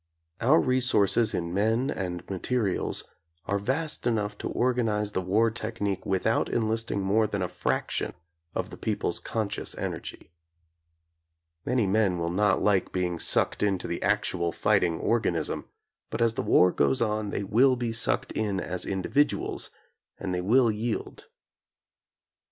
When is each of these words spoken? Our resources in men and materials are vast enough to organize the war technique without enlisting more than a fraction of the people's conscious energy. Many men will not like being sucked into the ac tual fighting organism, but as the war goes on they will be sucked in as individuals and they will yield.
Our 0.39 0.59
resources 0.59 1.35
in 1.35 1.53
men 1.53 1.91
and 1.91 2.27
materials 2.27 3.03
are 3.45 3.59
vast 3.59 4.07
enough 4.07 4.35
to 4.39 4.49
organize 4.49 5.11
the 5.11 5.21
war 5.21 5.51
technique 5.51 6.07
without 6.07 6.49
enlisting 6.49 7.01
more 7.03 7.27
than 7.27 7.43
a 7.43 7.47
fraction 7.47 8.15
of 8.55 8.71
the 8.71 8.77
people's 8.77 9.19
conscious 9.19 9.77
energy. 9.77 10.31
Many 11.67 11.85
men 11.85 12.17
will 12.17 12.31
not 12.31 12.63
like 12.63 12.91
being 12.91 13.19
sucked 13.19 13.61
into 13.61 13.87
the 13.87 14.01
ac 14.01 14.35
tual 14.35 14.51
fighting 14.51 14.99
organism, 14.99 15.65
but 16.09 16.19
as 16.19 16.33
the 16.33 16.41
war 16.41 16.71
goes 16.71 17.03
on 17.03 17.29
they 17.29 17.43
will 17.43 17.75
be 17.75 17.93
sucked 17.93 18.31
in 18.31 18.59
as 18.59 18.87
individuals 18.87 19.69
and 20.19 20.33
they 20.33 20.41
will 20.41 20.71
yield. 20.71 21.27